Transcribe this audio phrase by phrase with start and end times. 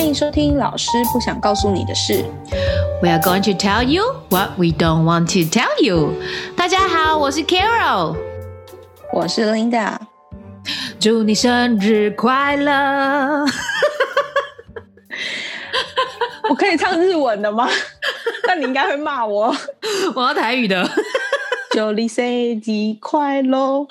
[0.00, 2.24] 欢迎收听老师不想告诉你的事。
[3.02, 6.14] We are going to tell you what we don't want to tell you。
[6.56, 8.16] 大家好，我是 Carol，
[9.12, 9.98] 我是 Linda。
[10.98, 13.44] 祝你生日快乐！
[16.48, 17.68] 我可以唱日文的吗？
[18.48, 19.54] 那你应该会骂我。
[20.14, 20.82] 我要台语的。
[21.72, 23.86] 祝你生日快乐！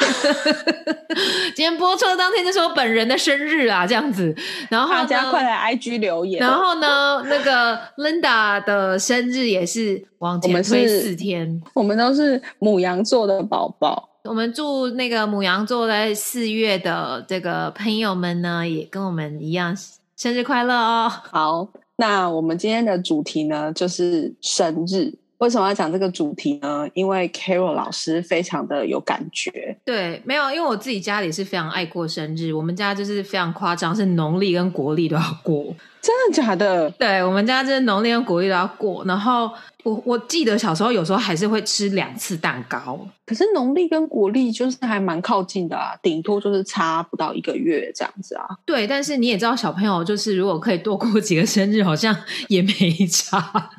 [1.55, 4.35] 今天播出的当天就是我本人的生日啊，这样子。
[4.69, 6.41] 然后大家快来 IG 留言。
[6.41, 11.61] 然后呢，那个 Linda 的生日也是往前推是四天。
[11.73, 14.09] 我们都是母羊座的宝宝。
[14.25, 19.73] 我们祝那个母羊座在四月的这个朋友们呢，也跟我们一样
[20.17, 21.09] 生日快乐哦！
[21.31, 25.13] 好，那我们今天的主题呢，就是生日。
[25.39, 26.87] 为什么要讲这个主题呢？
[26.93, 29.77] 因为 Carol 老师非常的有感觉。
[29.83, 35.73] 对，没有，因为我自己家里是非常爱过生日，我们家就是非常夸张，是农历跟国历都要过。
[36.01, 36.89] 真的假的？
[36.91, 39.49] 对我们家就是农历跟国历都要过，然后
[39.83, 42.99] 我我记得小时候有时候还是会吃两次蛋糕。
[43.25, 48.45] 可是农历跟国历就是还蛮靠近的啊，顶多就是差不到一个月这样子啊。
[48.65, 52.15] 对，但是你也知道，小朋友就是如果可以多过几个生日，好像
[52.47, 52.73] 也没
[53.07, 53.69] 差。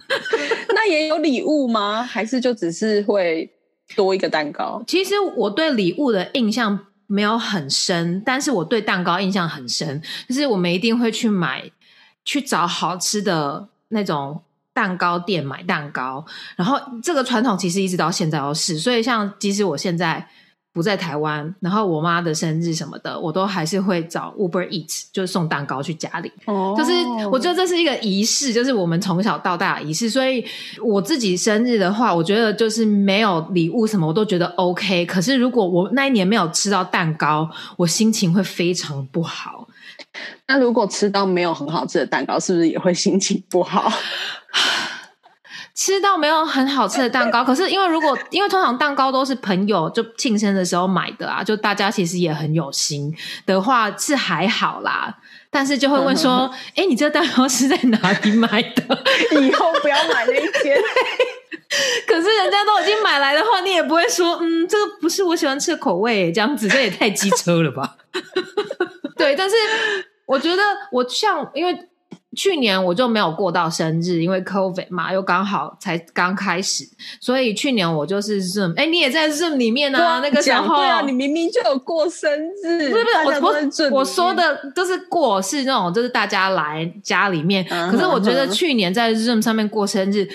[0.83, 2.03] 那也有礼物吗？
[2.03, 3.51] 还是就只是会
[3.95, 4.83] 多一个蛋糕？
[4.87, 11.71] 其实我对礼物的印象没有很深，但是我对蛋糕印象很深，就是我们一定会去买，
[12.25, 14.41] 去找好吃的那种
[14.73, 16.25] 蛋糕店买蛋糕。
[16.57, 20.27] 然后这个传统其实一直到现在都是，所以像即使我现在
[20.73, 26.31] 不在台湾，然后我妈的生日什么的，我都还是会找 Uber Eats，就是送蛋糕去家里。
[26.45, 26.93] 哦就是
[27.31, 30.09] 我觉得这是一个仪式，就是我们从小到大的仪式。
[30.09, 30.45] 所以
[30.83, 35.05] 我自己生日的话，我觉得就是没有礼物什么，我都觉得 OK。
[35.07, 39.67] 可是如果我那一年没有吃到蛋糕，我心情会非常不好。
[40.47, 43.93] 那如果吃到没有很好吃的蛋糕，是不是也会心情不好？
[45.83, 53.11] 吃到没有很好吃的蛋糕， 可是因为如果因为通常蛋糕都是朋友就庆生的时候买的啊，就大家其实也很有心
[53.47, 55.17] 的话是还好啦。
[55.49, 59.03] 但是就会问说：“哎、你这个蛋糕是在哪里买的？”
[59.41, 60.79] 以后不要买那一间。
[62.07, 67.97] 可是人家都已经买来的话，你也不会说，嗯，这个不是我喜欢吃的口味，这样子，这也太机车了吧？
[69.17, 69.57] 对，但是
[70.27, 70.63] 我觉得
[70.93, 71.89] 我像，因为
[72.37, 76.85] 去年我就没有过到生日，因为 COVID 嘛，又刚好才刚开始，
[77.21, 82.31] 所以去年我就是 Zoom，哎，你也在 Zoom 里面啊，那个时候，对啊，你明明就有过生
[82.63, 87.67] 日，不是不是，我我我说的就是过是那种，就是大家来家里面。
[87.69, 90.29] 嗯可是我觉得去年在 Zoom 上面过生日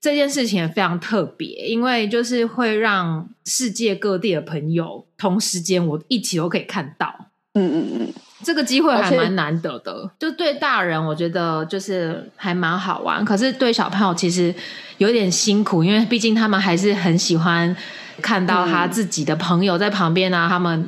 [0.00, 7.14] 这件事情也非常特别，因为就是会让世界各地的朋友同时间我一起都可以看到。
[7.54, 8.08] 嗯嗯嗯，
[8.44, 14.54] 这个机会还蛮难得的，就对大人我觉得就是还蛮好玩，可是对小朋友其实
[14.98, 17.74] 有点辛苦，因为毕竟他们还是很喜欢
[18.20, 20.86] 看到他自己的朋友在旁边啊，他们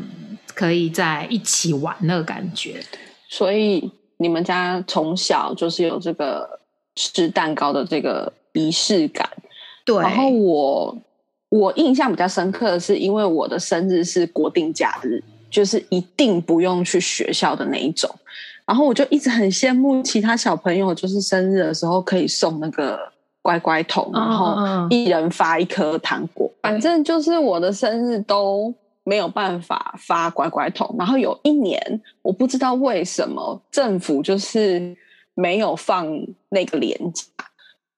[0.54, 2.82] 可以在一起玩那个感觉。
[3.28, 6.60] 所以你们家从小就是有这个
[6.96, 9.28] 吃蛋糕的这个仪式感。
[9.84, 10.98] 对然后我
[11.48, 18.08] 我印象比较深刻的是，因为我的生日是国定假日，就是一定不用去学校的那一种。
[18.66, 23.00] 然后我就一直很羡慕其他小朋友，就是生日的时候可以送那个
[23.40, 24.56] 乖乖桶，嗯然后
[24.90, 26.50] 一人发一颗糖果。
[26.60, 30.94] 反正就是我的生日都没有办法发乖乖桶。
[30.98, 31.80] 然后有一年，
[32.20, 34.94] 我不知道为什么政府就是
[35.32, 36.06] 没有放
[36.50, 37.24] 那个廉价。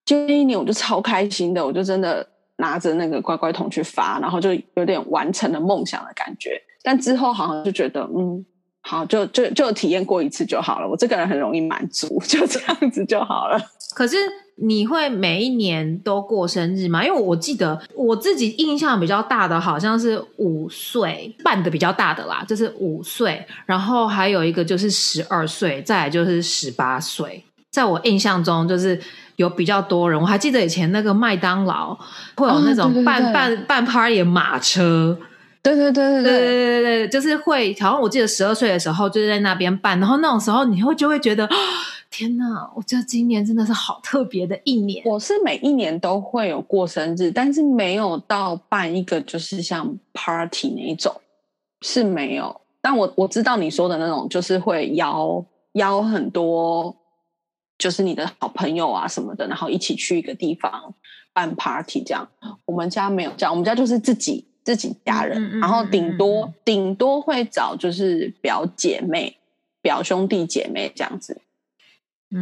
[0.05, 2.25] 就那一年我就超开心的，我就真的
[2.59, 6.63] 拿着那个乖乖桶去发，然后就有点完成了梦想的感觉。
[6.83, 8.45] 但之后好像就觉得，嗯，
[8.83, 10.89] 好，就就就体验过一次就好了。
[10.89, 13.61] 我这个人很容易满足， 就这样子就好了。
[13.95, 14.17] 可是
[14.57, 17.05] 你会每一年都过生日吗？
[17.05, 27.45] 因为我记得我自己印象比较大的好像是五岁办的比较大的啦，就是五岁，然后还有一个就是十二岁，再来就是十八岁。
[27.71, 29.01] 在我印象中，就是
[29.37, 30.21] 有比较多人。
[30.21, 31.97] 我还记得以前那个麦当劳
[32.37, 35.17] 会有那种办、对对办办 party 的马车，
[35.63, 41.57] 对对对对对对对就是会，好像我记得十二岁的时候就是在那边办，然后那种时候你会就会觉得，啊
[42.11, 45.03] 天哪，我觉得今年真的是好特别的一年。
[45.07, 51.15] 我是每一年都会有过生日，但是没有到办一个就是像 party 那一种
[51.83, 52.61] 是没有。
[52.81, 56.97] 但我我知道你说的那种，就是会邀邀很多，
[57.79, 60.95] 就是你的好朋友啊什么的，然后一起去一个地方
[61.33, 62.27] 办 party 这样。
[62.65, 69.37] 我们家没有这样，我们家就是自己自己家人，嗯嗯嗯然后顶嗯多嗯顶多会找就是表姐妹、
[69.83, 71.41] 表兄弟姐妹这样子。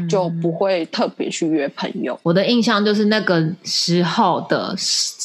[0.06, 2.20] 就不会特别去约朋友。
[2.22, 4.74] 我的印象就是那个时候的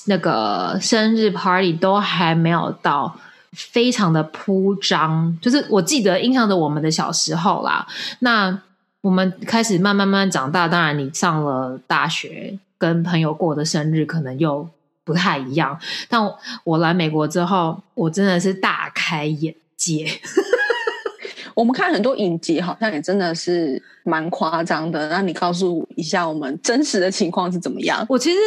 [0.06, 3.14] 那个生日 party 都还没有到
[3.52, 7.86] 非常的铺张，就是我记得印象着我们的小时候啦。
[8.20, 8.58] 那
[9.02, 14.70] 我们开始慢慢慢慢长大，当然你上了大学，跟朋友过的生日可能又
[15.04, 15.78] 不太一样。
[16.08, 16.22] 但
[16.64, 20.08] 我来美国之后，我真的是大开眼界。
[21.56, 25.08] 我们看很多影集，好像也真的是蛮夸张的。
[25.10, 28.04] 那你告诉一下我们真实的情况是怎么样？
[28.10, 28.40] 我其实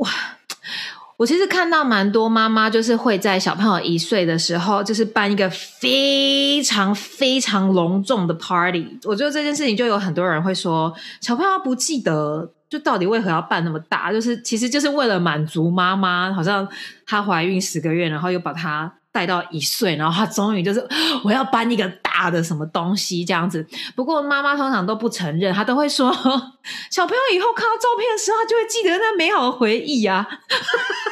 [0.00, 0.10] 哇，
[1.16, 8.98] 我其实看到蛮多妈妈就是会在小朋友一岁的时候，就是办一个非常非常隆重的 party。
[9.04, 14.10] 我觉得这件事情就有很多人会说，小朋友不记得，就到底为何要办那么大？
[14.10, 16.66] 就是其实就是为了满足妈妈，好像
[17.06, 18.92] 她怀孕十个月，然后又把她。
[19.14, 20.84] 带到一岁，然后他终于就是
[21.22, 23.64] 我要搬一个大的什么东西这样子。
[23.94, 26.10] 不过妈妈通常都不承认，她都会说
[26.90, 30.26] 小朋友以后看到照片的时候，他就会记得那美好的回忆啊。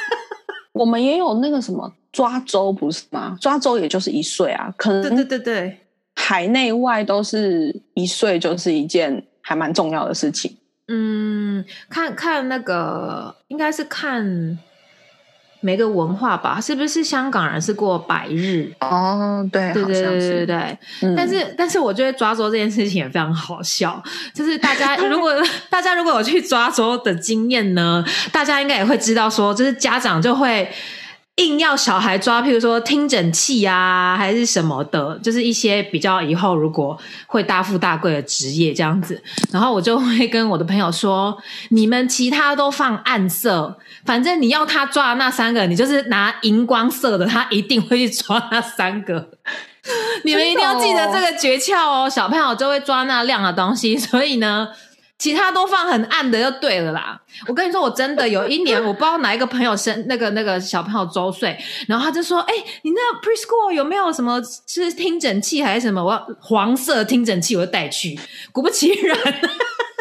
[0.75, 3.38] 我们也有那个什么抓周不是吗？
[3.40, 5.78] 抓周也就是一岁啊，可能对对对对，
[6.16, 10.56] 海内外都是一岁，就是一件还蛮重要的事情。
[10.88, 14.58] 嗯，看看那个应该是看。
[15.62, 18.70] 每个文化吧，是不是香港人是过百日？
[18.81, 20.79] 哦，对，对对对对对对。
[21.17, 24.03] 但是，但是我觉得抓周这件事情也非常好笑。
[24.35, 25.32] 就是大家 如果
[25.70, 30.70] 大家如果有去抓周的经验呢，大家应该也会知道，说就是家长就会。
[31.37, 36.96] 硬要小孩抓，譬如说听诊器啊，还是什么的，就是一些比较以后如果
[37.26, 39.20] 会大富大贵的职业这样子。
[39.50, 41.34] 然后我就会跟我的朋友说
[41.70, 49.31] ：“你们其他都放暗色，反正你要他抓那三个，你就是拿荧光色的，他一定会去抓那三个。
[50.25, 53.96] 你们一定要记得这个诀窍哦，小朋友就会抓那亮的东西。
[53.96, 54.69] 所以呢。”
[55.23, 57.17] 其他都放很暗的就对了啦。
[57.47, 62.53] 我跟你说，我真的有一年，我不知道哪一个朋友生那个那个小朋友周岁，然后他就说：“哎，
[62.83, 66.05] 你那 preschool 有没有什么是听诊器还是什么？
[66.05, 68.19] 我要黄色听诊器，我就带去。”
[68.51, 69.17] 果不其然，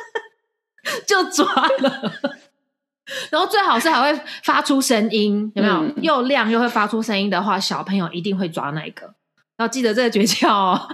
[1.05, 2.11] 就抓了。
[3.29, 5.85] 然后最好是还会发出声音，有没有？
[6.01, 9.13] 又亮又会发出声音的话，小朋友一定会抓那个。
[9.59, 10.87] 要记得这个诀窍哦。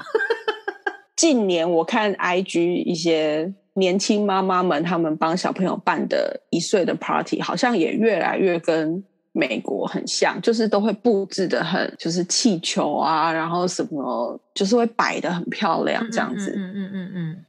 [1.16, 3.54] 近年我看 IG 一些。
[3.78, 9.04] 年轻妈妈们，他们帮小朋友办的一岁的 party，好像也越来越跟
[9.34, 16.56] 美国很像，就是都会布置的很，就是气球啊，然后什么，就是会摆的很漂亮这样子。
[16.58, 17.46] 嗯嗯嗯嗯。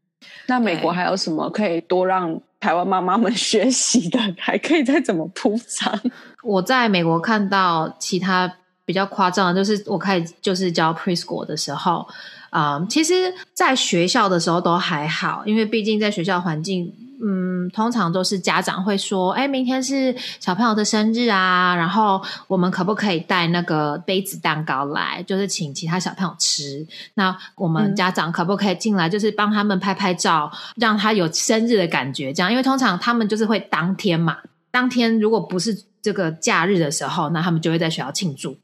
[0.46, 4.20] 那美国还有什么可以多让台湾妈妈们学习的？
[4.38, 5.98] 还可以再怎么铺张？
[6.44, 8.52] 我在美国看到其他
[8.84, 12.06] 比较夸张的，就是我开始就是教 preschool 的时候。
[12.50, 16.92] 啊，其实，在学校的时候都还好，因为毕竟在学校环境，
[17.22, 26.86] 嗯，通常都是家长会说：“哎，明天是小朋友的生日啊，然后我们可不可以带那个杯子蛋糕来，就是请其他小朋友吃？
[27.14, 32.32] 那我们家长可不可以进来，就是帮他们拍拍照，让他有生日的感觉？
[32.32, 34.38] 这样，因为通常他们就是会当天嘛，
[34.70, 38.56] 当天如果不是这个假日的时候，那他们就会在学校庆祝，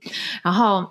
[0.43, 0.89] 然后。”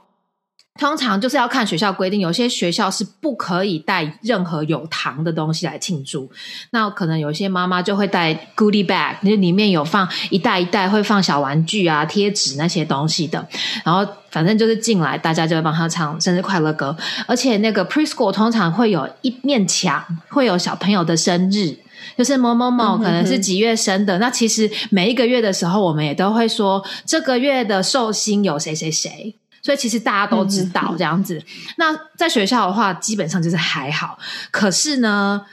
[0.79, 6.29] 通常就是要看学校规定，有些学校是不可以带任何有糖的东西来庆祝。
[6.71, 13.47] 那可能有些妈妈就会带 goodie bag，就里面有放一袋一袋会放小玩具啊、贴纸那些东西的。
[13.83, 16.97] 然后反正就是进来，大家就会帮他唱生日快乐歌。
[17.27, 21.77] 而且那个 preschool 通常会有一面墙，会有小朋友的生日，
[22.17, 24.17] 就是某某某可能是几月生的。
[24.17, 29.35] 那其实每一个月的时候，我们也都会说这个月的寿星有谁谁谁。
[29.63, 31.41] 所以其实大家都知道这样子。
[31.77, 34.19] 那在学校的话，基本上就是还好。
[34.51, 35.45] 可是呢，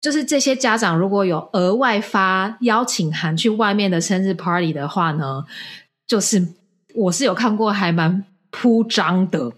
[0.00, 5.44] 就是这些家长如果有额外发邀请函去外面的生日 party 的话呢，
[6.06, 6.54] 就是
[6.94, 9.52] 我是有看过还蛮铺张的。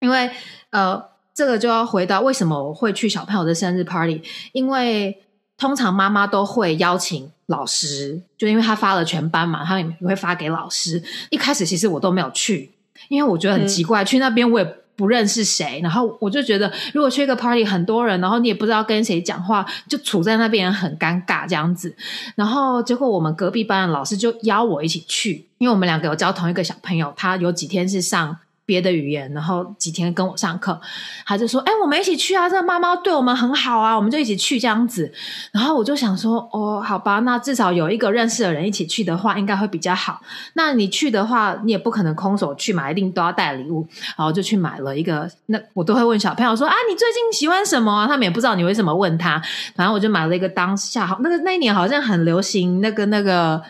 [0.00, 0.30] 因为
[0.68, 1.02] 呃，
[1.34, 4.22] 这个就要回到为什么我会去小朋友的生日 party？
[4.52, 5.22] 因为
[5.56, 11.02] 通常妈妈都会邀请老师，就因为他发了全班嘛，他也会发给老师。
[11.30, 12.70] 一开始其实我都没有去。
[13.08, 21.96] 因为我觉得很奇怪，去那边我也不认识谁，然后我就觉得，如果去一个 party 很多人，然后你也不知道跟谁讲话，就处在那边很尴尬这样子。
[22.34, 28.36] 然后结果我们隔壁班的老师就邀我一起去，因为我们两个有交同一个小朋友，他有几天是上
[28.70, 30.80] 别的语言，然后几天跟我上课，
[31.26, 32.48] 他就说：“哎，我们一起去啊！
[32.48, 35.12] 这个妈妈对我们很好啊，我们就一起去这样子。”
[35.50, 40.20] 然后我就想说：“哦，好吧，那至少有一个认识的人一起去的话，应该会比较好。
[40.52, 43.84] 那你去的话，你也不可能空手去嘛，一定都要带礼物。”
[44.16, 49.42] 然后就去买了一个，那我都会问小朋友说：“啊，你最近喜欢什么？”他们也不知道你为什么问他。
[49.74, 53.60] 反正我就买了一个当下好，那个那一年好像很流行那个那个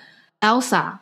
[0.41, 0.99] Elsa。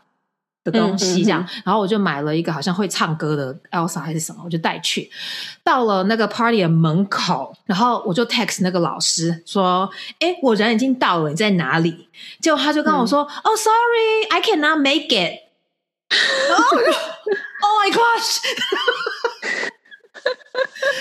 [0.70, 5.10] 的东西这样，然后我就买了一个好像会唱歌的 Elsa 还是什么，我就带去。
[5.64, 9.88] 到了那个 party 的门口，然后我就 text 那个老师说
[10.20, 12.08] ：“哎，我人已经到了，你在哪里？”
[12.40, 15.40] 结果他就跟我说：“哦，sorry，I cannot make it。”
[17.60, 18.38] Oh my gosh！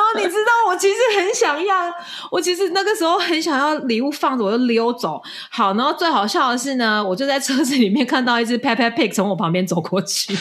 [0.84, 1.90] 其实很想要，
[2.30, 5.22] 我其实那个时候很想要礼物放着，我就溜走。
[5.50, 10.34] 好，然后最好笑的是呢，我就在车子里面看到一只 Peppa Pig 从我旁边走过去，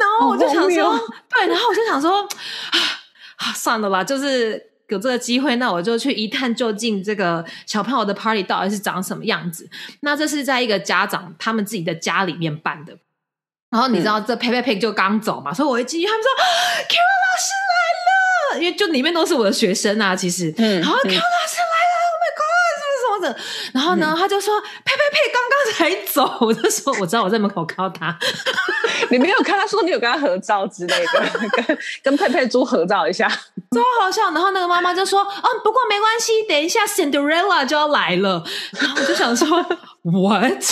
[0.00, 0.98] 然后我就想说，
[1.30, 2.18] 对，然后我就想说，
[3.38, 9.70] 啊，算了吧，就是有这个机会，那我就去一探究竟，这个小朋友的 party 到底是长什么样子。
[10.00, 12.98] 那这是在一个家长他们自己的家里面办的。
[13.74, 16.30] 然后你知道这 Peppa Pig 就刚走嘛，所以我一进去，他们说
[16.86, 23.36] karol 老师来了，因为就里面都是我的学生啊，其实，嗯然后 Carol 老师来了，Oh my God，什么什么的，
[23.72, 28.16] 然后呢，他就说佩佩佩刚刚才走， 我就说我知道我在门口看到他，
[29.10, 34.30] 你没有看他说你有跟他合照之类的， 跟跟佩佩猪合照一下，超好笑。
[34.30, 38.44] 然后那个妈妈就说，哦，不过没关系，等一下 Cinderella 就要来了，
[38.78, 39.48] 然后我就想说
[40.02, 40.62] What？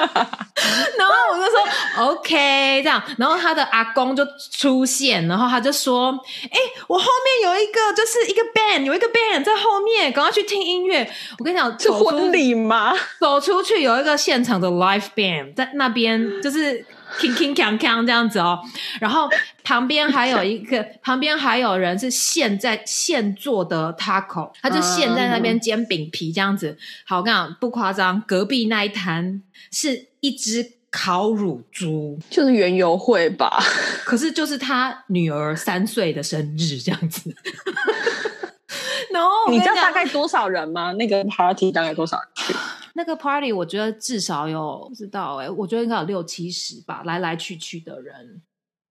[0.98, 6.12] 然后我就说 OK，这样，然后他的阿公就出现，然后他就说
[6.50, 12.94] ：“哎，我后面有一个，就是一个 band，有一个 band 在后面，赶快去听音乐。”我跟你讲，是婚礼吗？
[13.20, 16.84] 走出去有一个现场的 live band 在那边，就是。
[17.18, 18.58] 铿铿锵锵这样子哦，
[19.00, 19.28] 然后
[19.64, 26.76] 旁边还有一个，旁边还有人是现在现做的 taco，他就现在那边煎饼皮这样子。
[27.06, 33.62] 好，我跟你讲不夸张，隔壁那一摊是一只烤乳猪，就是园游会吧？
[34.04, 37.34] 可是就是他女儿三岁的生日这样子。
[39.12, 40.92] 然后你知道大概多少人吗？
[40.92, 42.54] 那个 party 大概多少人去？
[43.00, 48.42] 那个 party 我觉得至少有不知道哎，我觉得应该有六七十吧，来来去去的人，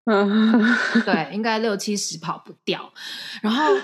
[0.06, 0.26] 嗯，
[1.06, 2.92] 对，应该六七十跑不掉。
[3.44, 3.78] 然后，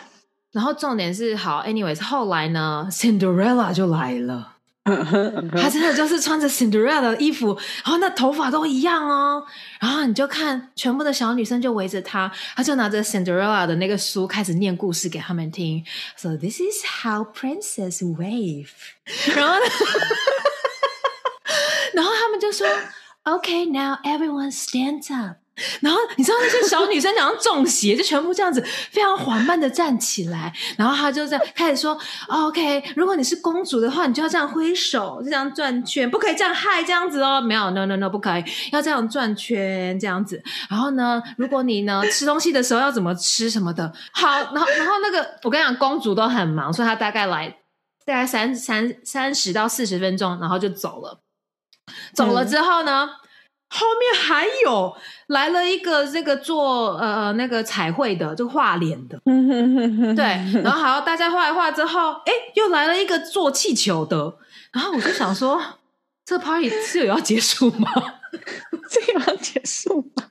[0.52, 4.55] 然后重点是好，anyways，后来呢，Cinderella 就来了。
[4.86, 9.44] 他真的就是穿着 Cinderella 的衣服，然后那头发都一样哦。
[9.80, 15.84] 然后你就看全部的小女生就围着他，他就拿着 Cinderella 的那个书开始念故事给他们听。
[16.16, 18.70] So this is how princess wave。
[19.36, 19.56] 然后，
[21.94, 22.68] 然后他们就说
[23.24, 25.38] ，Okay, now everyone stands up。
[25.80, 31.98] 然后你知道那些小女生好像中邪，就全部这样子非常缓慢的站起来，然后她就在开始说
[32.28, 37.40] ：“OK，如果你是公主的话，你就要这样挥手，就这样转圈，不可以这样嗨这样子哦。
[37.40, 40.42] 没有，no no no，不可以，要这样转圈这样子。
[40.70, 47.48] 然后呢，如果你呢吃东西的时候要怎么吃什么的，好，然后然后那个我跟你讲，公主都很忙，所以她大概来
[48.06, 51.22] 大概三三三十到四十分钟，然后就走了。
[52.14, 53.10] 走了之后呢？
[53.70, 54.96] 后面还有
[55.28, 59.20] 来了一个这个做呃那个彩绘的，就画脸的，
[60.16, 64.38] 对，然后好大家画一画之后，哎，又来了一个做气球的，
[64.72, 65.62] 然后我就想说，
[66.26, 67.90] 这 party 是有要结束吗？
[68.90, 70.26] 这有要结束吗？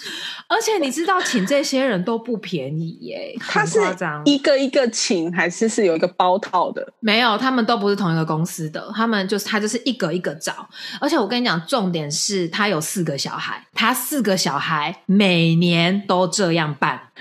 [0.46, 3.80] 而且你知道，请这些人都不便宜耶，他是
[4.24, 6.92] 一个一个请，还是是有一个包套的？
[7.00, 10.68] 没有，他们都不是同一个公司的，他们就是他就是一个一个找。
[11.00, 17.10] 而且我跟你讲，重点是他有四个小孩，他四个小孩每年都这样办。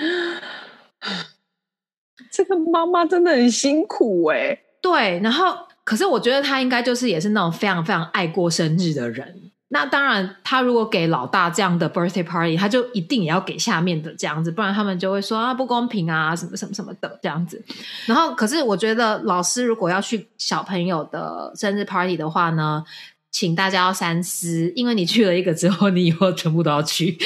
[2.32, 4.60] 这个妈妈真的很辛苦哎。
[4.80, 9.47] 对，然后可是我觉得他应该就是也是那种非常非常爱过生日的人。
[9.70, 17.62] 那当然，他如果给老大这样的 birthday party，他就一定也要给下面的这样子，不然他们就会说啊不公平啊什么什么什么的这样子。
[18.06, 22.82] 然后，可是我觉得老师如果要去小朋友的生日 party 的话呢，
[23.30, 27.18] 请大家要三思，因为你去了一个之后，你以后全部都要去。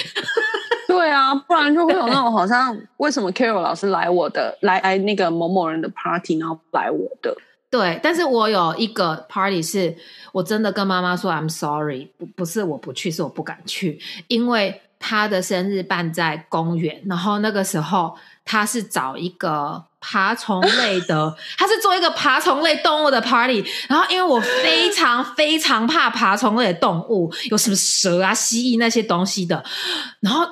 [0.89, 7.37] 对啊，不然就会有那种 好像为什么 Carol 老师来我的来来那个某某人的 party，然后来我的。
[7.71, 9.95] 对，但是我有一个 party 是
[10.33, 13.97] 我真的跟妈妈说 I'm sorry，不不是我不去，是我不敢去，
[14.27, 23.63] 因为他的生日办在公园，然后那个时候他是找一个爬虫类的， 他是做一个爬虫类动物的 party。
[23.87, 29.63] 然后因为我非常非常怕爬虫类的动物，有什么蛇啊、蜥蜴那些东西的，
[30.19, 30.45] 然后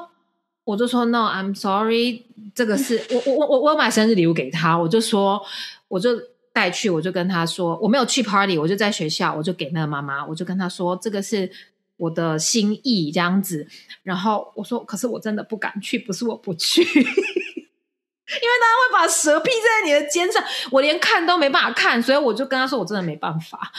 [0.64, 2.24] 我就说 No，I'm sorry，
[2.56, 5.42] 这个是我我我我我买生日礼物给他，我就说
[5.90, 6.12] 我就
[6.54, 11.52] 带去，我就跟他说我没有去 party，我就在学校，我就给那个妈妈，我就跟他说这个是。
[12.00, 13.68] 我的心意这样子，
[14.04, 20.42] 然后我说，可是我真的不敢去，不是我不去， 因为他会把蛇披在你的肩上，
[20.72, 23.70] 我连看都没办法看，所以我就跟他说，我真的没办法。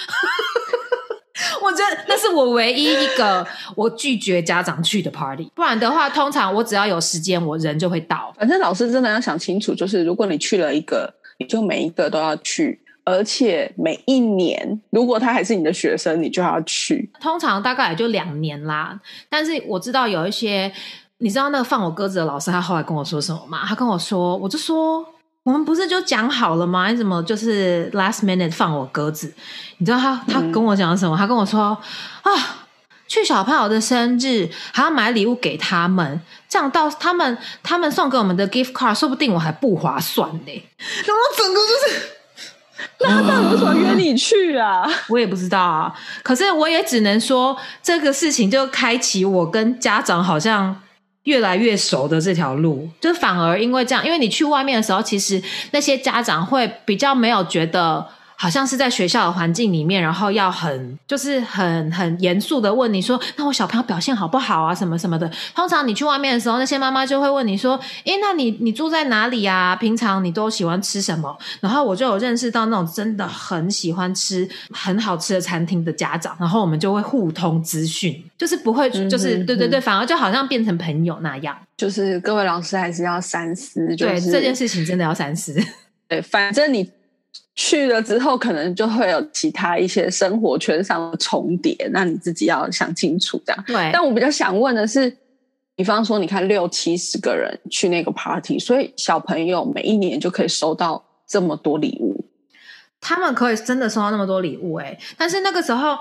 [1.63, 8.31] 我觉得那是我唯一一个 我拒绝家长去的 party，不然的话，通常我只要有时间，我人就会到。
[8.37, 11.11] 反正老师真的要想清楚，就是如果你去了一个，
[11.41, 12.81] 你就每一个都要去。
[13.03, 17.11] 而且每一年，如果他还是你的学生，你就要去。
[17.19, 18.97] 通常大概也就两年啦。
[19.29, 20.71] 但是我知道有一些，
[21.19, 23.65] 你知道那个放我鸽子的老师，他后来跟我说什么吗？
[23.67, 25.05] 他跟我说，我就说，
[25.43, 26.91] 我们不是就讲好了吗？
[26.91, 29.33] 你怎么就是 last minute 放我鸽子？
[29.79, 31.17] 你知道他他跟我讲什么？
[31.17, 31.61] 他跟我说
[32.23, 32.31] 啊，
[33.11, 40.65] 去小朋友的生日还要买礼物给他们，这样到他们他们送给我们的 gift card，说不定我还不划算呢。
[41.05, 42.11] 然后整个就是。
[43.01, 44.89] 那他到底为什么约你去啊？
[45.09, 45.93] 我也不知道啊。
[46.23, 50.81] 可是我也只能说，这个事情就开启我跟家长好像
[51.25, 52.89] 越来越熟的这条路。
[53.01, 58.07] 就反而因为这样，因为你去外面的时候，其实那些家长会比较没有觉得。
[58.41, 64.75] 好像是在学校的环境里面，然后要很就是很很严肃的问你说：“那我小朋友表现好不好啊？
[64.75, 69.77] 什么什么的。”通常你去外面的时候，那些妈妈就会问你说：“诶，那你你住在哪里呀？
[69.77, 81.55] 平常你都喜欢吃什么？”然后我就有认识到那种真的很喜欢吃很好吃的餐厅的家长，然后我们就会互通资讯，就是不会就是对对对，反而就好像变成朋友那样。
[81.77, 85.55] 就是各位老师还是要三思，对这件事情真的要三思。
[86.09, 86.91] 对，反正你。
[87.55, 93.65] 去了之后，可能就会有其他一些生活圈上的重叠，那你自己要想清楚这样。
[93.67, 95.15] 对，但我比较想问的是，
[95.77, 102.25] 比方说，你看六七十个人去那个 party，所以小朋友每一年就可以收到这么多礼物，
[103.01, 104.99] 他们可以真的收到那么多礼物哎。
[105.19, 105.99] 但是那个时候，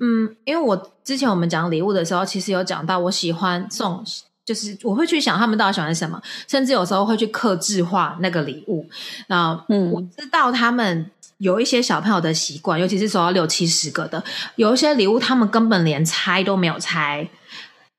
[0.00, 4.04] 嗯，因为我之前我们讲礼物的时候，其实有讲到我喜欢送。
[4.48, 8.88] 就是我会去想他们到底喜欢什么，甚至有时候会去克制化那个礼物。
[9.26, 14.24] 那嗯，我知道他们有一些小朋友的习惯，尤其是收到六七十个的，
[14.56, 17.28] 有一些礼物他们根本连拆都没有拆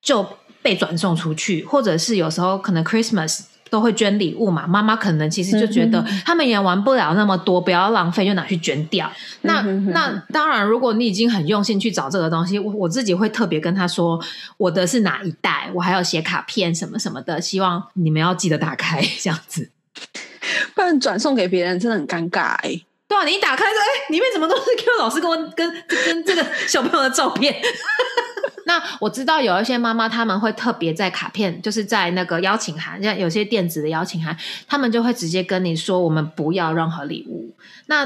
[0.01, 0.27] 就
[0.63, 3.41] 被转送出去，或者是有时候可能 Christmas。
[3.69, 4.65] 都会捐礼物嘛？
[4.67, 9.11] 妈妈可能其实就觉得他们也玩不了那么多，不要浪费，就拿去捐掉。
[9.41, 14.19] 那那当然，如果你已经很用心去找这个东西，我我自己会特别跟他说
[14.57, 19.69] 我的是哪一代，我还要写卡片什么什么的，希望你们要记得打开这样子，
[20.73, 22.81] 不然转送给别人真的很尴尬哎。
[23.07, 27.55] 对啊，你一打开说，哎，里面怎么都是 Q 老师跟我跟跟这个小朋友的照片。
[28.69, 37.51] 那我知道有一些妈妈他们会特别在卡片，就是在那个邀请函，像有些电子的邀请函，他们就会直接跟你说，我们不要任何礼物。
[37.87, 38.03] 那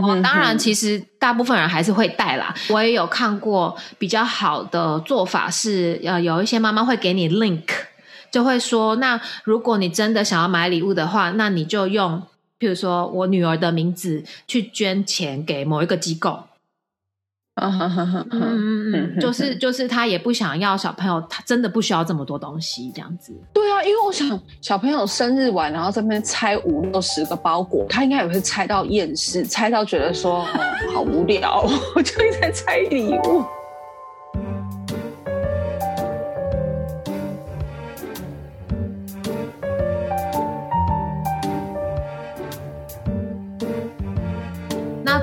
[0.00, 2.54] 我当然，其实大部分人还是会带啦。
[2.68, 7.66] 我也有看过比较好的做法是，呃，有一些妈妈会给你 link，
[8.30, 12.22] 就会说，那如果你真的想要买礼物的话，那你就用。
[12.60, 16.44] 譬如说我女儿的名字去捐钱给某一个机构，
[17.56, 17.80] 嗯
[18.32, 23.32] 嗯嗯，就是就是他也不想要小朋友，他真的不需要这么多东西这样子。
[23.52, 30.44] 对啊，因为我想小朋友生日完，然后这边拆五六十个包裹，他应该也会拆到厌世，拆到觉得说
[30.92, 31.64] 好无聊，
[31.94, 33.44] 我就一直在拆礼物。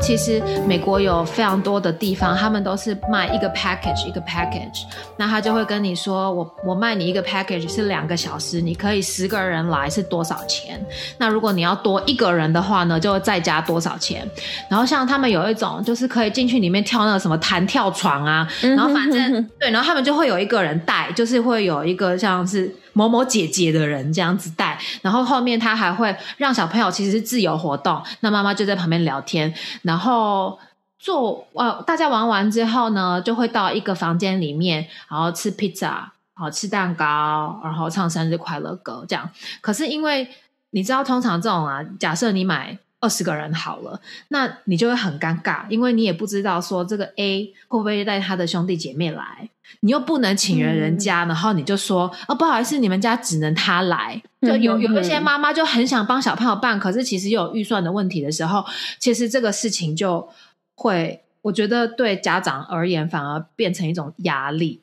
[0.01, 4.83] 其实美国有非常多的地方，他们都是卖一个 package 一个 package，
[5.15, 10.83] 那他就会跟你说，我我卖你一个 package 是两个小时，你可以十个人来是多少钱？
[11.17, 14.27] 那如果你要多一个人的话呢，就再加多少钱？
[14.67, 22.75] 然后像他们有一种就是可以进去里面跳那个什么弹跳床啊，然后反正对，然后他们就会有一个人带，就是会有一个像是。
[22.93, 30.59] 某某姐姐的人这样子带，然后后面他还会让小朋友其实是自由活动，那妈妈就在旁边聊天，然后
[30.99, 39.29] 做呃大家玩完之后呢，就会到一个房间里面，然后吃披萨，然后吃蛋糕，然后唱生日快乐歌这样。
[39.61, 40.27] 可是因为
[40.71, 49.49] 你知道，通常这种啊，假设你买二十个人好了，那你就会很尴尬，因为你也不知道说这个 A 会不会带他的兄弟姐妹来，
[49.81, 54.21] 你又不能请人人家，然后你就说哦，不好意思，你们家只能他来。
[54.41, 58.63] 就有有一些妈妈就很想帮小朋友办，可是其实又有预算的问题的时候，
[58.97, 60.29] 其实这个事情就
[60.75, 64.81] 会，我觉得对家长而言反而变成一种压力。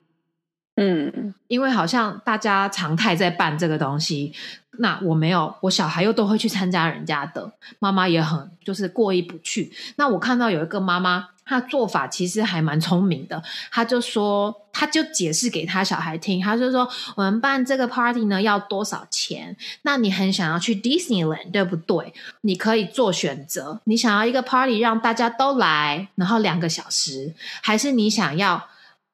[0.77, 4.33] 嗯，因为好像大家常态在办这个东西，
[4.79, 9.73] 那我没有，我小孩又都会去参加人家的，妈妈也很就是过意不去。
[9.97, 19.57] 那我看到有一个妈妈，她做法其实还蛮聪明的，她就说，她就解释给她小孩听，她就说，我们办这个 party 呢要多少钱？
[19.83, 22.15] 那你很想要去 Disneyland 对不对？
[22.43, 28.69] 你可以做选择，你想要一个 party 让大家都来，然后两个小时，还是你想要？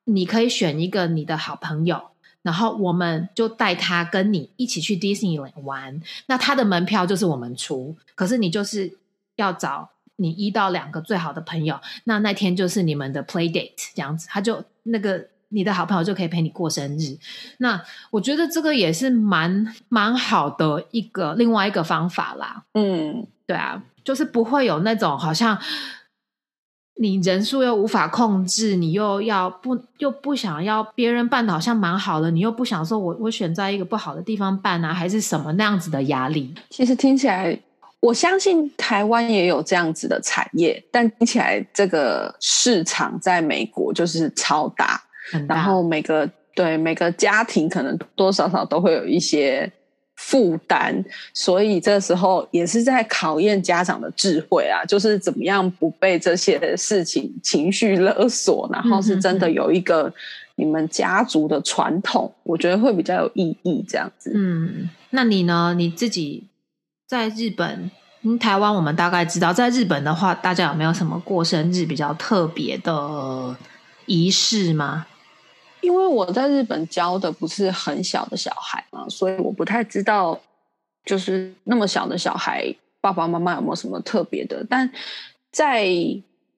[0.07, 1.99] 你可以选一个你的好朋友，
[2.45, 6.01] 然后我们就带他跟你一起去迪士尼玩。
[6.27, 8.99] 那他的门票就是我们出，可是你就是
[9.37, 17.17] 要找你一到两个最好的朋友，那那天就是你们的 play date 这样子，他就那个你的好朋友就可以陪你过生日。
[17.59, 22.65] 那我觉得这个也是蛮蛮好的一个另外一个方法啦。
[22.75, 25.59] 嗯，对啊，就是不会有那种好像。
[26.97, 36.55] 你人数又无法控制，你又要不又不想要别人办的好像蛮好的，你又不想说我我选在一个不好的地方办啊，还是什么那样子的压力？
[36.71, 37.59] 其实听起来，
[37.99, 45.03] 我相信台湾也有这样子的产业，但听起来这个市场在美国就是超大，
[45.49, 49.73] 然后每个对每个家庭可能多多少少都会有一些。
[50.27, 60.11] 负担，所以这时候也是在考验家长的智慧啊，就是怎么样不被这些事情情绪勒索，然后是真的有一个
[60.55, 63.85] 你们家族的传统，我觉得会比较有意义。
[63.87, 65.75] 这样子，嗯，那你呢？
[65.77, 66.45] 你自己
[67.07, 67.91] 在日本、
[68.23, 73.55] 嗯，台湾，我们大概知道，在日本的话，大家有没有什么过生日比较特别的
[74.07, 75.07] 仪式吗？
[75.85, 80.41] 因为我在日本教的不是很小的小孩嘛，所以我不太知道，
[81.05, 84.65] 就是那么小的小孩爸爸妈妈有没有什么特别的。
[84.69, 84.91] 但
[85.53, 85.87] 在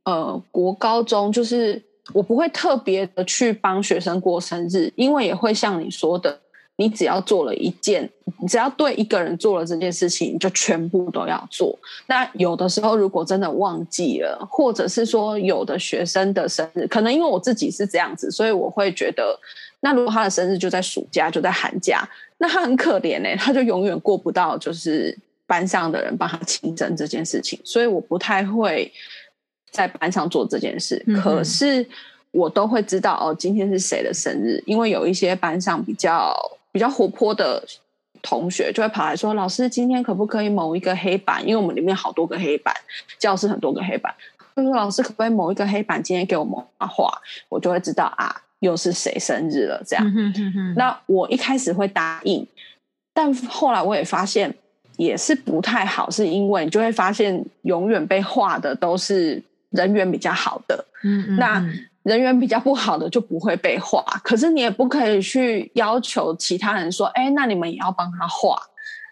[0.04, 1.82] 呃国高中，就是
[2.14, 6.40] 我不会特别的去帮学生过生日，因为也会像你说的。
[6.78, 8.06] 你只要做了一件，
[8.38, 11.74] 你只要对一个人做了这件事情，你就全部都要做。
[12.06, 19.38] 那有的时候如果真的忘记了，或者是说有的学生的生日，可能因为我自己是这样子，所以我会觉得，
[19.80, 27.58] 那如果他的生日就在暑假，就在寒假，那他很可怜呢，他就永远过不到就是班上的人帮他庆生这件事情。
[27.64, 28.92] 所以我不太会
[29.70, 31.02] 在班上做这件事。
[31.22, 31.88] 可是
[32.32, 36.36] 我都会知道哦，今天是谁的生日，因为有一些班上比较。
[36.76, 37.64] 比较活泼的
[38.20, 41.40] 同学就会跑来说：“老师，今天可不可以某一个黑板？
[41.42, 42.74] 因为我们里面好多个黑板，
[43.18, 44.14] 教室很多个黑板。
[44.74, 49.82] 老师，可不可以某一个黑板今天给我们画画？’我就会知道啊，又是谁生日了。
[49.86, 50.04] 这样，
[50.76, 52.46] 那我一开始会答应，
[53.14, 54.54] 但后来我也发现
[54.98, 60.84] 也是不太好，是因为你就会发现永远被画的都是人缘比较好的。
[61.02, 61.66] 嗯，那。
[62.06, 68.56] 人缘比较不好的就不会被画，可是你也不可以去要求其他人说：“哎，那你们也要帮他画。”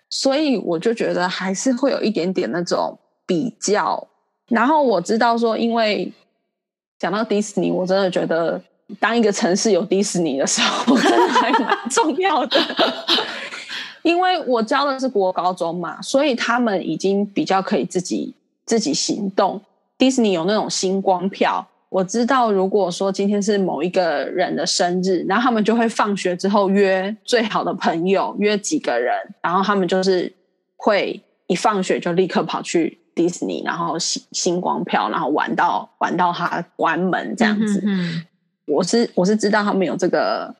[0.09, 4.07] 所以我就觉得还是会有一点点那种比较。
[4.46, 6.12] 然后我知道说，因为
[6.96, 8.62] 讲到迪士尼，我真的觉得
[9.00, 12.57] 当一个城市有迪士尼的时候，真的还蛮 重要的。
[14.02, 18.33] 因为我教的是国高中嘛，所以他们已经比较可以自己
[18.64, 19.61] 自己行动。
[19.98, 21.66] 迪士尼有那种星光票。
[21.94, 30.33] 我知道，如果说今天是某一个人的生日，然后他们就会放学之后约最好的朋友，约几个人，然后他们就是
[30.74, 37.80] 会一放学就立刻跑去迪士尼，然后星星光票，然后玩到玩到他关门这样子。
[37.87, 38.24] 嗯，
[38.66, 40.52] 我是我是知道他们有这个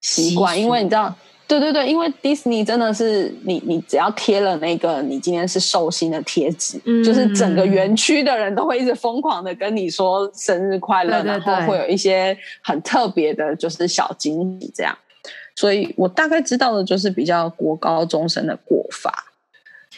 [0.00, 1.14] 习惯，因为你知道。
[1.52, 14.96] 对对对，因为迪士尼真的是你，你只要贴了那个你今天是寿星的贴纸，就是整个园区的人都会一直疯狂的跟你说生日快乐，然后会有一些很特别的，就是小惊喜这样。
[15.54, 19.12] 所以我大概知道的就是比较国高中生的过法。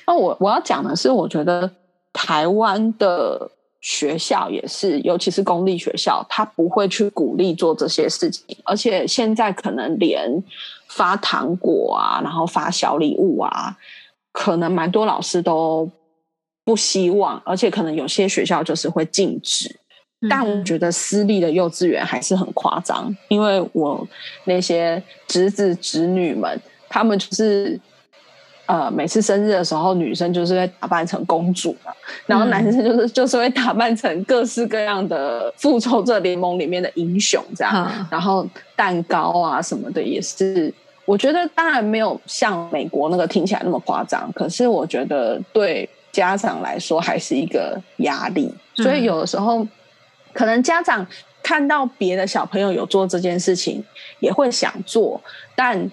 [0.07, 1.71] 那我我要讲的是，我觉得
[2.13, 3.49] 台湾的
[3.85, 10.43] 学校也是，尤其是公立学校，他不会去鼓励做这些事情，而且现在可能连。
[10.87, 13.77] 发糖果啊，然后发小礼物啊，
[14.31, 15.91] 可能蛮多老师都
[16.65, 19.75] 不希望，而且可能有些学校就是会禁止。
[20.31, 24.07] 但我觉得私立的幼稚园还是很夸张，因为我
[24.45, 27.81] 那些侄子侄女们，他们就是
[28.67, 31.93] 呃，每次生日的时候，女生就是会打扮成公主嘛，
[32.25, 40.73] 然后男生就是 就是会打扮成各式各样的复仇者联盟里面的英雄这样，然后蛋糕啊什么的也是，
[41.05, 49.67] 我觉得当然没有像美国那个听起来那么夸张，可是我觉得对家长来说还是一个压力，所以有的时候
[50.33, 51.07] 可能家长
[51.43, 53.85] 看到别的小朋友有做这件事情，
[54.21, 55.21] 也会想做，
[55.55, 55.91] 但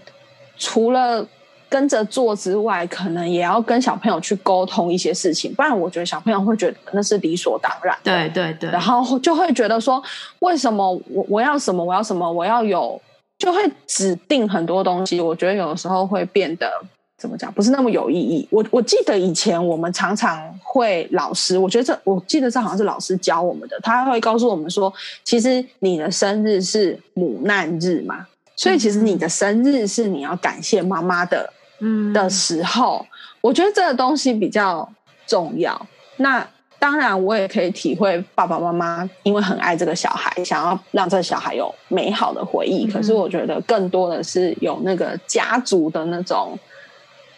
[0.58, 1.28] 除了。
[1.72, 7.98] 跟着做之外，可能也要跟小朋友去沟通一些事情，不然我觉得小朋友会觉得那是理所当然。
[8.04, 10.04] 对对对，然后就会觉得说，
[10.40, 13.02] 为什么我我要什么，我要什么，我要有，
[13.38, 15.22] 就会指定很多东西。
[15.22, 16.70] 我觉得有的时候会变得
[17.18, 18.46] 怎么讲，不是那么有意义。
[18.52, 31.50] 我我记得以前我们常常会老师，我觉得这我记得这好像是老师教我们的，他会告诉我们说，其实你的生日是母难日嘛，所以其实你的生日是你要感谢妈妈的。
[31.82, 33.06] 嗯的时候，
[33.42, 34.90] 我觉得这个东西比较
[35.28, 35.86] 重要。
[36.18, 36.48] 那
[36.80, 42.88] 当然，我也可以体会爸爸妈妈因为很爱这个小孩，想要让这个小孩有美好的回忆。
[42.88, 46.58] 可是，我觉得更多的是有那个家族的那种，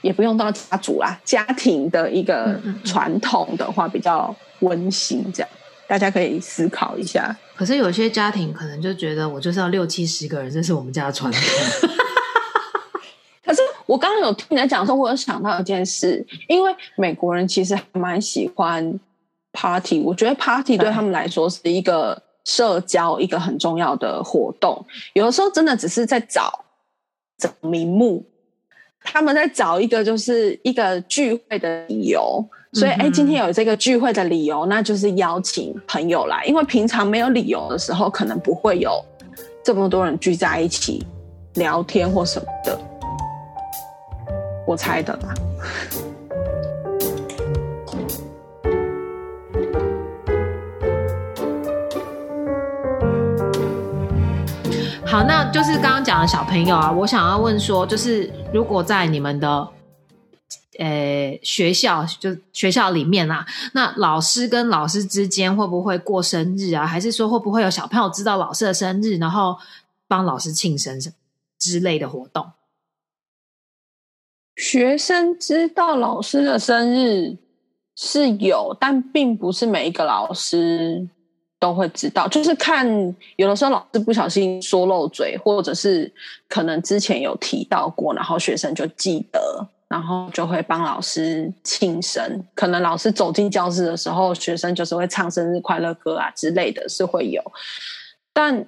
[0.02, 5.26] 也不用到家族啦，家庭的一个传统的话比较温馨。
[5.34, 5.50] 这样，
[5.88, 7.36] 大家可以思考一下。
[7.56, 11.42] 可是，有些家庭可能就觉得，我就是要六七十个人，这是我们家的传统。
[13.86, 19.00] 我刚刚有听你在讲的时候，我有想到一件事，因为美国人其实还蛮喜欢
[19.52, 24.86] party，我觉得 party 对他们来说是一个社交一个很重要的活动。
[25.14, 26.64] 有的时候真的只是在找
[27.38, 28.26] 找名目，
[29.02, 32.44] 他们在找一个就是一个聚会的理由。
[32.76, 39.00] 所以，哎，今天有这个聚会的理由，那就是邀请朋友来，因为平常没有理由的时候，可能不会有
[39.64, 41.06] 这么多人聚在一起
[41.54, 42.80] 聊天或什么的。
[44.66, 45.34] 我猜的吧。
[55.06, 59.68] 好，那就是刚刚讲的小朋友啊，我想要问说，就是如果在你们的
[60.80, 66.88] 呃学校，就学校里面啊，那老师跟老师之间会不会过生日啊？
[66.88, 69.56] 还是说会不会有小朋友知道老师的生日，然后
[70.08, 71.14] 帮老师庆生什
[71.60, 72.48] 之类的活动？
[74.56, 77.36] 学生知道老师的生日
[77.96, 81.08] 是有，但并不是每一个老师
[81.60, 82.28] 都会知道。
[82.28, 82.88] 就是看
[83.36, 86.12] 有的时候老师不小心说漏嘴，或者是
[86.48, 92.44] 可能之前有提到过，然后学生就记得，然后就会帮老师庆生。
[92.54, 97.42] 可能老师走进教室的时候，学生就是会唱生日快乐歌啊之类的，是会有。
[98.32, 98.66] 但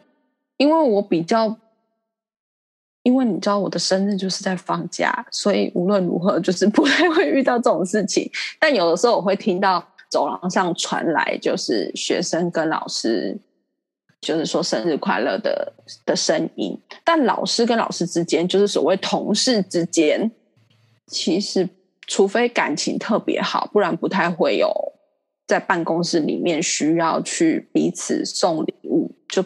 [0.57, 1.55] 因为我比较。
[3.05, 8.27] 因为你知道我的生日就是在放假，所以无论如何就是不太会遇到这种事情。
[8.59, 13.37] 但有的时候我会听到走廊上传来，就是学生跟老师
[14.21, 15.71] 就是说生日快乐的
[16.03, 16.75] 的声音。
[17.03, 20.31] 但老师跟老师之间，就是所谓同事之间，
[21.05, 21.69] 其实
[22.07, 24.67] 除非感情特别好，不然不太会有
[25.45, 29.45] 在办公室里面需要去彼此送礼物，就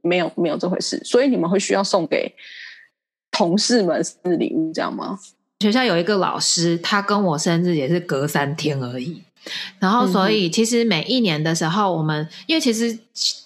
[0.00, 0.98] 没有没有这回事。
[1.04, 2.34] 所以你们会需要送给。
[3.34, 5.18] 同事们生日礼物这样吗？
[5.60, 9.22] 学校有一个老师，他跟我生日也是隔三天而已。
[9.78, 12.98] 然后，所以其实每一年的时候，我们因为其实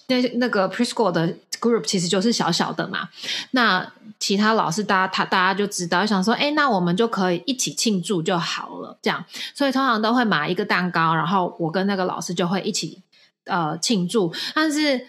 [0.07, 3.09] 那那个 preschool 的 group 其实就是小小的嘛。
[3.51, 8.97] 那其他老师，大家他大家就知道，想说，哎，那我们就可以一起庆祝就好了。
[9.01, 13.01] 这样，所以通常都会买一个蛋糕，然后我跟那个老师就会一起
[13.45, 14.31] 呃庆祝。
[14.53, 15.07] 但是。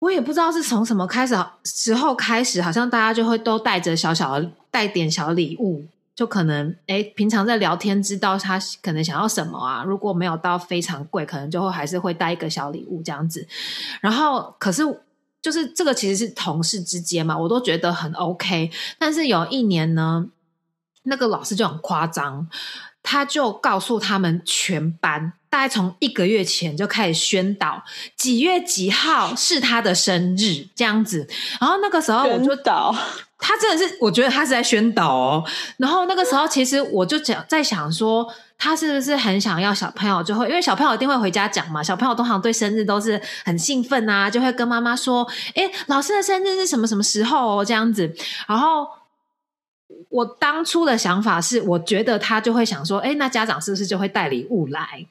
[0.00, 1.34] 我也不知道是从什么开始
[1.64, 5.84] 时候开始，好像大家就会都带着小小的带点小礼物，
[6.14, 13.46] 就可能哎，平常在聊天知道他可能想要什么啊，如果没有到非常贵，可能就会还是会带一个小礼物这样子。
[14.00, 14.82] 然后，可是
[15.42, 18.70] 就是这个其实是同事之间嘛，我都觉得很 OK。
[18.98, 20.26] 但是有一年呢，
[21.04, 22.48] 那个老师就很夸张，
[23.02, 25.32] 他就告诉他们全班。
[25.48, 27.82] 大概从一个月前就开始宣导
[28.16, 31.26] 几月几号是他的生日这样子，
[31.60, 32.94] 然后那个时候我就导
[33.36, 35.44] 他真的是，我觉得他是在宣导哦。
[35.78, 38.24] 然后那个时候其实我就讲在想说，
[38.56, 48.14] 他是不是很想要小朋友就会，因为小朋友一定会回家讲嘛，小朋友通常对生日都是很兴奋啊，就会跟妈妈说：“哎，老师的生日是什么什么时候哦？”这样子。
[48.46, 48.86] 然后
[50.08, 55.06] 我当初的想法是，我觉得他就会想说：“哎，那家长是不是就会带礼物来？”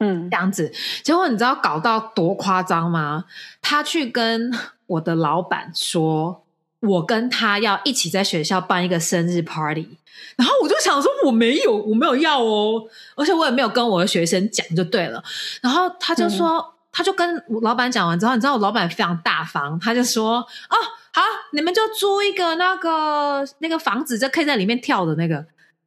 [0.00, 3.24] 嗯，这样子，结果你知道搞到多夸张吗？
[3.62, 4.52] 他去跟
[4.86, 6.42] 我的老板说，
[6.80, 9.88] 我跟他要一起在学校办一个生日 party，
[10.36, 12.82] 然后我就想说我没有，我没有要哦，
[13.14, 15.22] 而且我也没有跟我的学生讲就对了。
[15.62, 20.76] 然后他就说，他就跟老板讲完之后，你知道我老板非常大方，他就说哦，
[21.12, 25.44] 好，你们就租一个那个那个房子，就可以在里面跳的那个，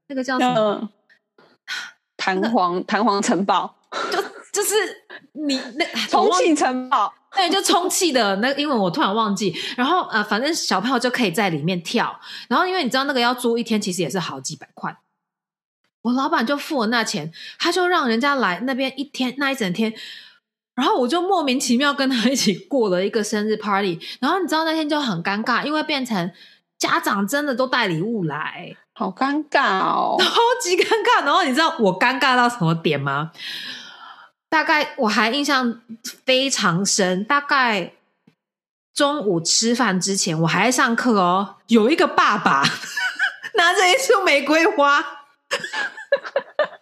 [0.07, 0.89] 那个叫什么？
[2.17, 3.73] 弹簧弹簧城堡，
[4.11, 4.75] 就就是
[5.31, 7.13] 你那充气城堡。
[7.35, 14.97] 对，就充气的那，因为我突然忘记，然后呃，反正小朋友就可以在里面跳，然后因为你知道那个要租一天，其实也是好几百块，
[16.01, 19.93] 我老板就付了那钱，他就让人家来那边一天那一整天，
[20.77, 26.31] 然后我就莫名其妙跟他一起过了一个生日 party，然后你知道那天就很尴尬，因为变成
[26.77, 30.27] 家长真的都带礼物来，好尴尬哦，超
[30.61, 33.31] 级尴尬，然后你知道我尴尬到什么点吗？
[34.49, 35.81] 大概我还印象
[36.23, 37.93] 非常深，大概
[38.93, 41.55] 中午吃饭之前，我还在上课哦。
[41.67, 42.61] 有一个爸爸
[43.57, 45.03] 拿着一束玫瑰花，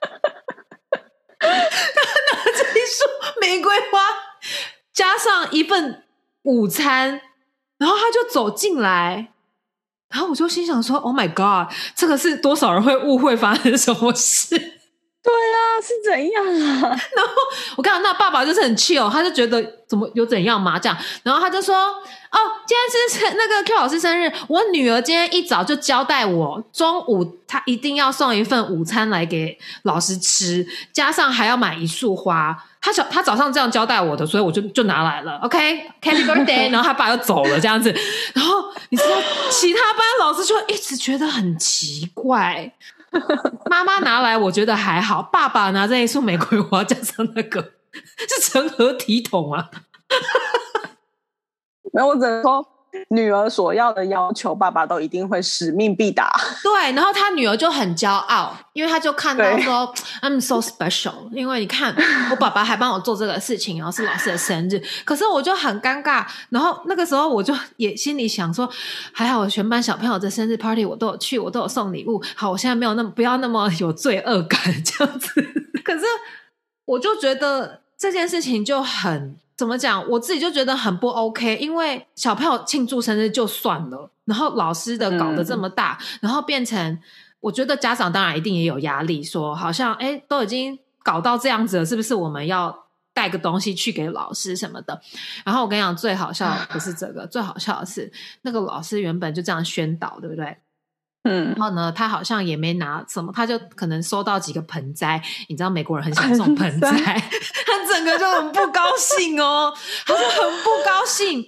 [1.45, 3.99] 他拿着一束玫瑰花，
[4.93, 6.03] 加上一份
[6.43, 7.21] 午餐，
[7.77, 9.34] 然后他就走进来，
[10.10, 14.74] 然后我就心想说：“Oh my god，这个是多少人会误会发生什么事？”
[15.81, 16.89] 是怎样啊？
[17.15, 17.33] 然后
[17.75, 21.75] 我看到那爸爸就是很 chill，他就觉得怎么有怎样嘛这样，然后他就说
[22.31, 32.55] ：“哦，今天是那个 Q 老师生日，我女儿今天一早就交代我，中午她一定要送一份午餐来给老师吃，加上还要买一束花。
[32.81, 35.39] 他早他早上这样交代我的，所以我就就拿来了。
[35.41, 36.69] OK，Happy Birthday。
[36.71, 37.91] 然后他爸又走了这样子，
[38.33, 39.15] 然后你知道
[39.49, 42.71] 其他班老师就一直觉得很奇怪。”
[43.69, 45.21] 妈妈拿来，我觉得还好。
[45.23, 47.62] 爸爸拿着一束玫瑰花，加上那个
[48.28, 49.69] 是成何体统啊？
[51.93, 52.74] 没有，我只能说。
[53.10, 56.31] 女儿所要的要求，爸爸都一定会使命必达。
[56.63, 61.29] 对，然后他女儿就很骄傲，因为他就看到说，I'm so special。
[61.31, 61.95] 因为你看，
[62.31, 64.81] 我爸爸还帮我做这个事情，然后是老师的生日。
[65.03, 66.25] 可是我就很尴尬。
[66.49, 68.69] 然后那个时候，我就也心里想说，
[69.12, 72.21] 还好我全班小朋友的生日 party 我都有去，我都有送礼物。
[72.36, 75.29] 好，我现在没有那么不要那么有罪恶感 这样子。
[75.84, 76.05] 可是
[76.86, 79.38] 我就觉得这件事情就很。
[79.58, 80.06] 怎么讲？
[80.10, 87.00] 我自己就觉得很不 OK，因为小朋友庆祝生日就算了，然后老师的搞得这么大，然后变成
[87.39, 95.02] 我觉得家长当然一定也有压力，说好像哎都已经搞到这样子了，是不是我们要带个东西去给老师什么的？
[95.46, 100.58] 然后我跟你讲，最好笑不是这个，最好笑的是那个老师原本就这样宣导，对不对？
[101.25, 106.89] 嗯，然后呢，他好像也没拿什么，他就可能收到几个盆栽，你知道美国人很喜欢送盆栽，
[107.65, 109.73] 他整个就很不高兴哦，
[110.05, 111.45] 他就很不高兴。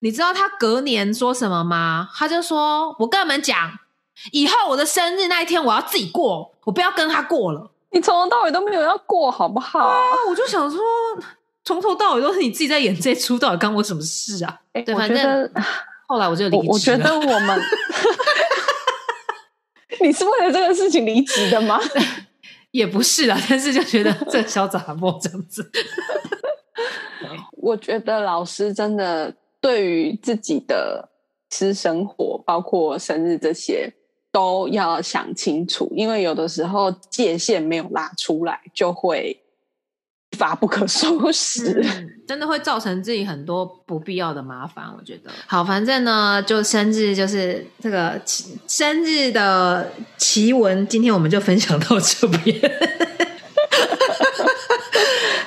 [0.00, 2.10] 你知道他隔年说什么吗？
[2.14, 3.72] 他就说：“我跟你们讲，
[4.32, 9.78] 以后我的生日那一天我要自己过，我不要跟他过了。”你从头到尾都没有要过，好不好？
[9.78, 10.78] 啊，我就想说，
[11.64, 14.60] 从头到尾都是你自己在演这出，到底干我什么事啊？
[14.74, 15.50] 对，反正
[16.06, 17.62] 后来我就离职我觉得 我们。
[20.02, 21.80] 你是为了这个事情离职的吗？
[22.72, 25.70] 也不是啦，但是就觉得这小杂货这样子。
[27.62, 31.08] 我觉得老师真的对于自己的
[31.50, 33.92] 私生活，包括生日这些，
[34.32, 39.40] 都要想清楚，因为有的时候界限没有拉出来，就会。
[40.34, 41.82] 发不可收拾，
[42.26, 44.84] 真的会造成自己很多不必要的麻烦。
[44.98, 48.20] 我觉得，好，反正呢，就生日就是这个
[48.66, 52.60] 生日的奇闻，今天我们就分享到这边。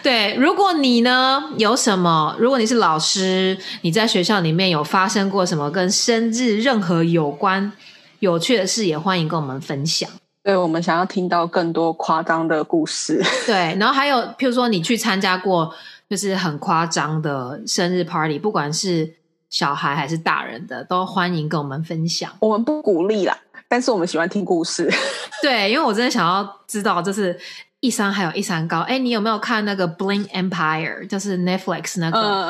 [0.01, 7.71] 对，如果你呢有什么，如果你是老师，你在学校里面有发生过什么跟生日任何有关
[8.19, 10.09] 有趣的事，也欢迎跟我们分享。
[10.47, 13.21] 对我们想要听到更多夸张的故事。
[13.45, 15.75] 对，然后还有，譬如说你去参加过
[16.09, 19.13] 就是很夸张的生日 party，不管是
[19.49, 22.31] 小孩还是大人的，都欢迎跟我们分享。
[22.39, 24.89] 我们不鼓励啦，但是我们喜欢听故事。
[25.43, 27.37] 对，因为我真的想要知道，就是
[27.81, 28.79] 一山还有一山高。
[28.79, 31.05] 哎，你有没有看那个 Bling Empire？
[31.09, 32.21] 就是 Netflix 那个？
[32.21, 32.47] 嗯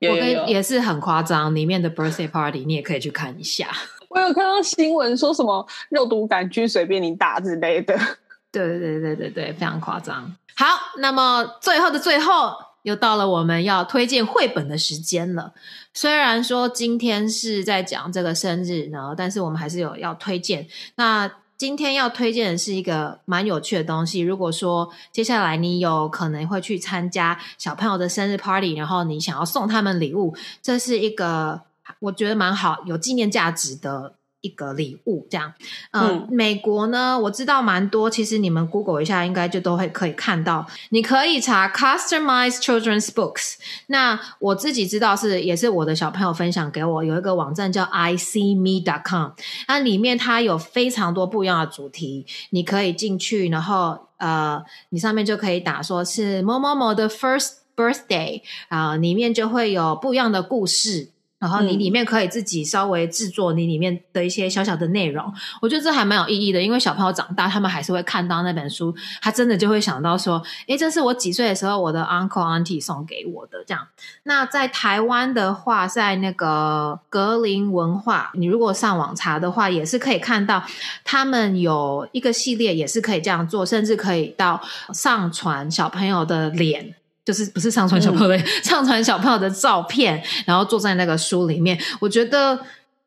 [0.00, 3.68] 嗯，我跟也是很夸张，里面的 birthday party 你也可以去看一下。
[4.14, 7.98] 我有看到新闻说什么肉毒杆菌随便你打之类的，
[8.52, 10.32] 对对对对对对，非常夸张。
[10.56, 10.66] 好，
[10.98, 15.52] 那么最后的最后，又到了我们要推荐绘本的时间了。
[15.92, 20.68] 虽然说今天是在讲这个生日呢，但是我们还是有要推荐。
[20.94, 24.20] 那今天要推荐的是一个蛮有趣的东西。
[24.20, 31.62] 如果说接下来你有可能会去参加小朋友的生日 party，然后你想要送他们礼物，这是一个。
[32.00, 34.14] 我觉得蛮好，有纪念价值的。
[34.44, 35.54] 一个礼物这样，
[35.92, 38.10] 嗯，美国呢，我知道蛮多。
[38.10, 40.66] 其实你们 Google 一下，应该就都会可以看到。
[40.90, 43.54] 你可以查 Customized Children's Books。
[43.86, 49.30] 那我自己知道是，也是我的小朋友分享给我，有一个网站叫 ICme.com。
[49.66, 61.13] 那里面它有非常多不一样的主题，你可以进去，然后呃，你上面就可以打说是某某某的 First Birthday 啊，里面就会有不一样的故事。
[61.44, 65.30] 然后你里面可以自己稍微制作你里面的一些小小的内容，
[65.60, 66.62] 我觉得这还蛮有意义的。
[66.62, 73.86] 因为小朋友长大，他们还是会看到那本书，他真的就会想到说：“诶，这是我几岁的时候我的 uncle auntie 送给我的。”这样。
[74.22, 80.64] 那在台湾的话，在那个格林文化，你如果上网查的话，也是可以看到
[81.04, 84.58] 他们有一个系列，也是可以这样做，甚至可以到
[84.94, 86.94] 上传小朋友的脸。
[87.24, 91.78] 就是不是上传小朋友的 上传小朋友的照片，然后坐在那个书里面。
[92.00, 92.58] 我觉得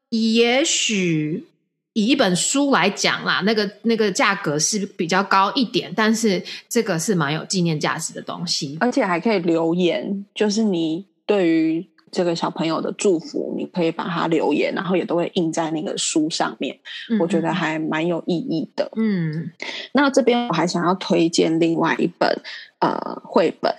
[0.09, 1.45] 也许
[1.93, 16.79] 以一本书来讲啦，那个那个价格是比较高一点，但是这个是蛮有纪念价值的东西，而且还可以留言，就是你对于这个小朋友的祝福，你可以把它留言，然后也都会印在那个书上面。
[17.19, 18.89] 我觉得还蛮有意义的。
[18.95, 19.51] 嗯，
[19.91, 22.41] 那这边我还想要推荐另外一本
[22.79, 23.71] 呃绘本。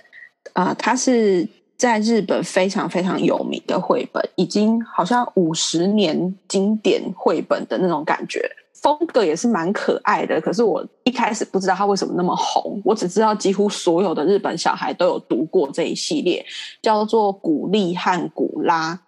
[0.53, 1.47] 啊，它是
[1.77, 8.41] 在日本非常非常有名的绘本，已经好像五十年经典绘本的那种感觉，
[8.73, 10.41] 风格也是蛮可爱的。
[10.41, 16.45] 可是我一开始不知道它为什么那么红，我只知道几乎所有的日本小孩都有读过这一系列，
[16.81, 18.99] 叫做《古丽和古拉》。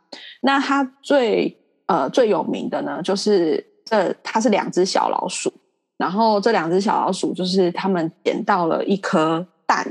[0.41, 5.51] 那它最呃最有名的呢，就是这它是两只小老鼠，
[5.97, 9.45] 然后这两只小老鼠就是他们捡到了一颗。
[9.71, 9.87] 蛋，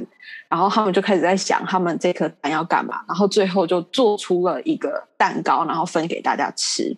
[0.50, 3.00] 然后他们就开始在想，他们这颗蛋要干嘛？
[3.06, 6.92] 然后最后就做出了一个蛋糕，然后分给大家吃。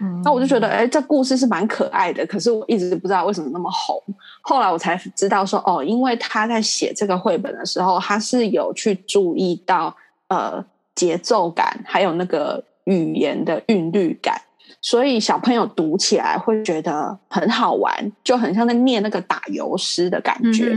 [0.00, 2.26] 嗯，那我就觉得，哎，这故事是蛮可爱的。
[2.26, 4.02] 可是我一直不知道为什么那么红。
[4.40, 9.96] 后来我才知道说，哦，因为他在写这个绘本的时候，他是有去注意到
[10.26, 10.64] 呃
[10.96, 14.40] 节奏感，还有那个语言的韵律感，
[14.80, 20.76] 所以小朋友读起来会觉得很好玩，就很像在念那个打油诗的感觉。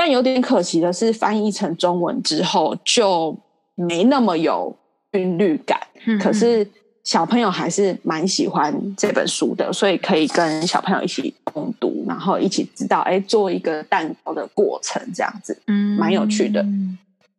[0.00, 3.36] 但有点可惜的是，翻译成中文之后就
[3.74, 4.76] 没那么有
[5.10, 5.76] 韵律感。
[6.22, 6.64] 可是
[7.02, 16.64] 小朋友还是蛮喜欢这本书的，所以可以跟小朋友一起共读，然后一起知道哎，做一个蛋糕的过程，这样子，嗯，蛮有趣的，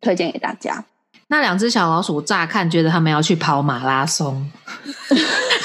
[0.02, 0.84] 推荐给大家。
[1.30, 4.52] 那两只小老鼠乍看觉得他们要去跑马拉松。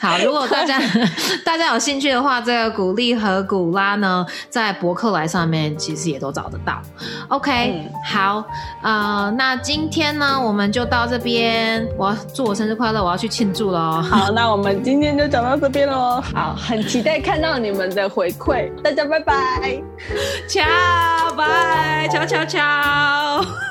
[0.00, 0.80] 好，如果大家
[1.44, 6.80] 大家有兴趣的话，这个古力和古拉呢，在博客来上面其实也都找得到。
[7.28, 8.42] OK，好，
[8.82, 11.86] 呃，那今天呢，我们就到这边。
[11.98, 14.02] 我要祝我生日快乐，我要去庆祝了。
[14.02, 16.22] 好， 那我们今天就讲到这边喽。
[16.34, 19.82] 好，很期待看到你们的回馈，大家拜拜，
[20.48, 20.62] 敲
[21.36, 23.69] 拜，敲敲敲。